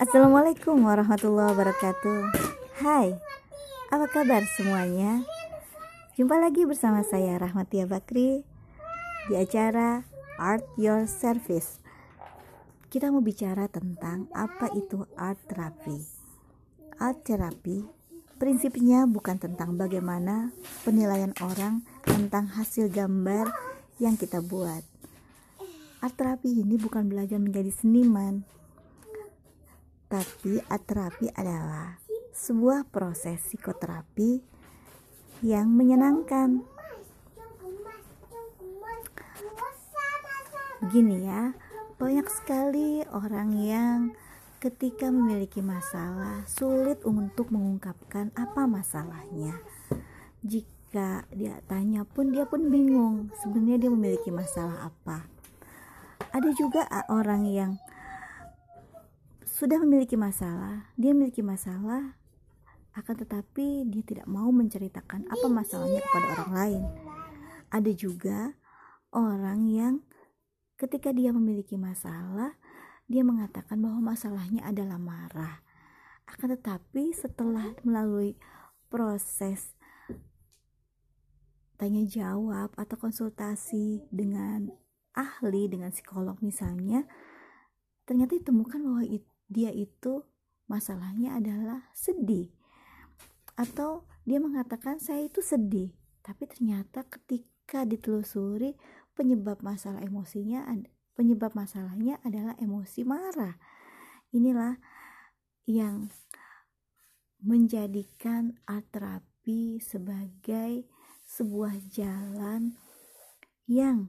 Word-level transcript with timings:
Assalamualaikum 0.00 0.88
warahmatullahi 0.88 1.52
wabarakatuh. 1.52 2.20
Hai, 2.80 3.12
apa 3.92 4.06
kabar 4.08 4.40
semuanya? 4.56 5.20
Jumpa 6.16 6.40
lagi 6.40 6.64
bersama 6.64 7.04
saya 7.04 7.36
Rahmatia 7.36 7.84
Bakri 7.84 8.40
Di 9.28 9.34
acara 9.36 10.08
Art 10.40 10.64
Your 10.80 11.04
Service. 11.04 11.76
Kita 12.88 13.12
mau 13.12 13.20
bicara 13.20 13.68
tentang 13.68 14.32
apa 14.32 14.72
itu 14.72 15.04
art 15.20 15.36
therapy 15.44 16.00
Art 16.96 17.20
therapy 17.28 17.84
prinsipnya 18.40 19.04
bukan 19.04 19.36
tentang 19.36 19.76
bagaimana 19.76 20.56
penilaian 20.88 21.36
orang 21.44 21.84
tentang 22.06 22.48
hasil 22.48 22.88
gambar 22.88 23.52
yang 24.00 24.16
kita 24.16 24.40
buat. 24.40 24.82
Art 26.02 26.18
terapi 26.18 26.50
ini 26.50 26.74
bukan 26.80 27.06
belajar 27.06 27.38
menjadi 27.38 27.70
seniman 27.70 28.42
tapi 30.12 30.60
terapi 30.60 31.32
adalah 31.32 31.96
sebuah 32.36 32.84
proses 32.92 33.40
psikoterapi 33.48 34.44
yang 35.40 35.72
menyenangkan. 35.72 36.68
Begini 40.84 41.24
ya, 41.24 41.56
banyak 41.96 42.28
sekali 42.28 43.00
orang 43.08 43.56
yang 43.56 43.98
ketika 44.60 45.08
memiliki 45.08 45.64
masalah 45.64 46.44
sulit 46.44 47.00
untuk 47.08 47.48
mengungkapkan 47.48 48.36
apa 48.36 48.68
masalahnya. 48.68 49.56
Jika 50.44 51.24
dia 51.32 51.56
tanya 51.64 52.04
pun 52.04 52.36
dia 52.36 52.44
pun 52.44 52.68
bingung 52.68 53.32
sebenarnya 53.40 53.88
dia 53.88 53.90
memiliki 53.96 54.28
masalah 54.28 54.92
apa. 54.92 55.24
Ada 56.36 56.52
juga 56.52 56.84
orang 57.08 57.48
yang 57.48 57.80
sudah 59.62 59.78
memiliki 59.78 60.18
masalah, 60.18 60.90
dia 60.98 61.14
memiliki 61.14 61.38
masalah, 61.38 62.18
akan 62.98 63.14
tetapi 63.14 63.86
dia 63.86 64.02
tidak 64.02 64.26
mau 64.26 64.50
menceritakan 64.50 65.22
apa 65.30 65.46
masalahnya 65.46 66.02
kepada 66.02 66.26
orang 66.34 66.50
lain. 66.50 66.82
Ada 67.70 67.94
juga 67.94 68.58
orang 69.14 69.70
yang 69.70 69.94
ketika 70.74 71.14
dia 71.14 71.30
memiliki 71.30 71.78
masalah, 71.78 72.58
dia 73.06 73.22
mengatakan 73.22 73.78
bahwa 73.78 74.10
masalahnya 74.10 74.66
adalah 74.66 74.98
marah. 74.98 75.62
Akan 76.26 76.58
tetapi 76.58 77.14
setelah 77.14 77.70
melalui 77.86 78.34
proses 78.90 79.78
tanya 81.78 82.02
jawab 82.02 82.74
atau 82.74 82.98
konsultasi 82.98 84.10
dengan 84.10 84.74
ahli, 85.14 85.70
dengan 85.70 85.94
psikolog 85.94 86.34
misalnya, 86.42 87.06
ternyata 88.10 88.42
ditemukan 88.42 88.82
bahwa 88.82 89.06
itu 89.06 89.31
dia 89.52 89.68
itu 89.68 90.24
masalahnya 90.64 91.36
adalah 91.36 91.92
sedih. 91.92 92.48
Atau 93.54 94.08
dia 94.24 94.40
mengatakan 94.40 94.96
saya 94.96 95.28
itu 95.28 95.44
sedih. 95.44 95.92
Tapi 96.24 96.48
ternyata 96.48 97.04
ketika 97.04 97.84
ditelusuri 97.84 98.74
penyebab 99.12 99.60
masalah 99.60 100.00
emosinya 100.00 100.64
penyebab 101.12 101.52
masalahnya 101.52 102.16
adalah 102.24 102.56
emosi 102.56 103.04
marah. 103.04 103.60
Inilah 104.32 104.80
yang 105.68 106.08
menjadikan 107.42 108.56
art 108.64 108.88
terapi 108.94 109.82
sebagai 109.82 110.88
sebuah 111.28 111.74
jalan 111.90 112.78
yang 113.66 114.08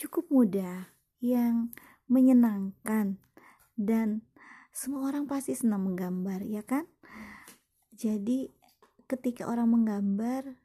cukup 0.00 0.26
mudah 0.32 0.90
yang 1.22 1.70
menyenangkan 2.10 3.22
dan 3.76 4.26
semua 4.72 5.12
orang 5.12 5.28
pasti 5.28 5.52
senang 5.52 5.84
menggambar 5.84 6.44
ya 6.44 6.64
kan? 6.64 6.88
Jadi 7.92 8.48
ketika 9.04 9.44
orang 9.44 9.68
menggambar 9.68 10.56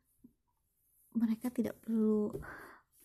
mereka 1.18 1.51
tidak 1.51 1.75
perlu 1.84 2.31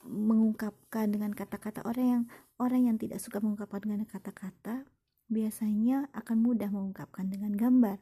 mengungkapkan 0.02 1.10
dengan 1.10 1.34
kata-kata 1.34 1.82
orang 1.86 2.06
yang 2.06 2.22
orang 2.58 2.90
yang 2.90 2.96
tidak 2.98 3.18
suka 3.18 3.38
mengungkapkan 3.42 3.82
dengan 3.82 4.06
kata-kata 4.06 4.86
biasanya 5.26 6.10
akan 6.12 6.38
mudah 6.38 6.68
mengungkapkan 6.70 7.26
dengan 7.30 7.54
gambar. 7.54 7.98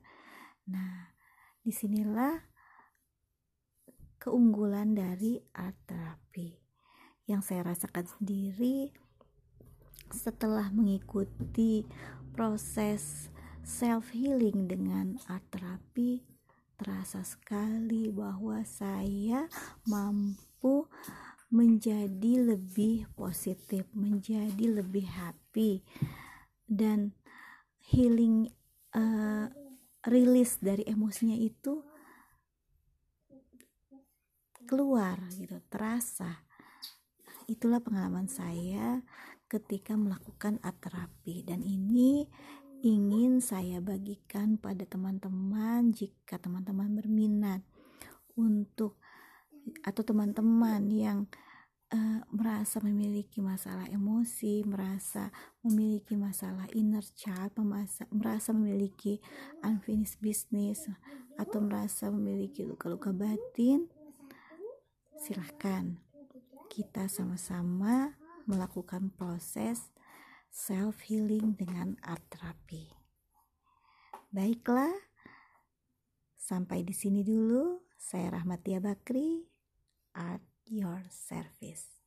Nah 0.69 1.17
di 1.61 1.73
sinilah 1.73 2.41
keunggulan 4.21 4.93
dari 4.93 5.41
art 5.57 5.77
therapy 5.89 6.61
yang 7.25 7.41
saya 7.41 7.65
rasakan 7.65 8.05
sendiri 8.05 8.93
setelah 10.13 10.69
mengikuti 10.75 11.87
proses 12.35 13.31
self 13.65 14.11
healing 14.11 14.67
dengan 14.67 15.19
art 15.31 15.45
terapi 15.55 16.25
terasa 16.81 17.21
sekali 17.21 18.09
bahwa 18.09 18.65
saya 18.65 19.45
mampu 19.85 20.89
menjadi 21.51 22.55
lebih 22.55 23.11
positif, 23.19 23.85
menjadi 23.93 24.81
lebih 24.81 25.05
happy 25.05 25.85
dan 26.65 27.13
healing 27.91 28.49
uh, 28.95 29.51
rilis 30.07 30.57
dari 30.63 30.87
emosinya 30.87 31.37
itu 31.37 31.83
keluar 34.65 35.19
gitu, 35.35 35.59
terasa. 35.67 36.47
Itulah 37.51 37.83
pengalaman 37.83 38.31
saya 38.31 39.03
ketika 39.51 39.99
melakukan 39.99 40.63
art 40.63 40.79
terapi. 40.79 41.43
Dan 41.43 41.67
ini 41.67 42.31
ingin 42.87 43.43
saya 43.43 43.83
bagikan 43.83 44.55
pada 44.55 44.87
teman-teman 44.87 45.91
jika 45.91 46.39
teman-teman 46.39 46.95
berminat 46.95 47.67
untuk 48.39 49.03
atau 49.83 50.07
teman-teman 50.07 50.87
yang 50.95 51.19
uh, 51.91 52.23
merasa 52.31 52.79
memiliki 52.79 53.43
masalah 53.43 53.91
emosi, 53.91 54.63
merasa 54.63 55.35
memiliki 55.67 56.15
masalah 56.15 56.71
inner 56.79 57.05
child, 57.19 57.51
merasa, 57.59 58.07
merasa 58.15 58.55
memiliki 58.55 59.19
unfinished 59.67 60.23
business 60.23 60.87
atau 61.35 61.59
merasa 61.59 62.15
memiliki 62.15 62.63
luka-luka 62.63 63.11
batin, 63.11 63.91
silahkan 65.19 65.99
kita 66.71 67.11
sama-sama 67.11 68.15
melakukan 68.47 69.11
proses 69.11 69.91
self 70.55 71.03
healing 71.11 71.59
dengan 71.59 71.99
art 72.07 72.23
terapi. 72.31 72.87
Baiklah, 74.31 74.95
sampai 76.39 76.87
di 76.87 76.95
sini 76.95 77.27
dulu. 77.27 77.83
Saya 78.01 78.39
Rahmatia 78.39 78.79
Bakri, 78.79 79.45
Art 80.15 80.47
Your 80.71 81.05
Service. 81.11 82.01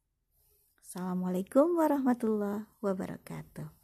Assalamualaikum 0.79 1.77
warahmatullahi 1.77 2.65
wabarakatuh. 2.79 3.82